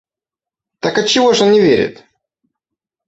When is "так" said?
0.79-0.97